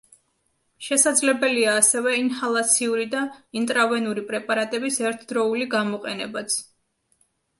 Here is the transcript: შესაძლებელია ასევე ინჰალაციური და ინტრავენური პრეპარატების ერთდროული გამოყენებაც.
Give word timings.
შესაძლებელია 0.85 1.73
ასევე 1.81 2.13
ინჰალაციური 2.21 3.05
და 3.11 3.21
ინტრავენური 3.61 4.23
პრეპარატების 4.31 4.99
ერთდროული 5.11 5.69
გამოყენებაც. 5.77 6.57